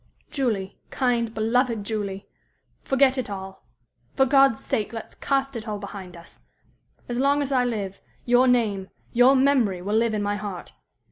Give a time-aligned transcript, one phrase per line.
[0.31, 2.27] "Julie kind, beloved Julie
[2.81, 3.67] forget it all!
[4.15, 6.45] For God's sake, let's cast it all behind us!
[7.07, 10.73] As long as I live, your name, your memory will live in my heart.